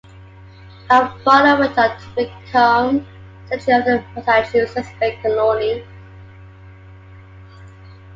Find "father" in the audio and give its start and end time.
1.23-1.59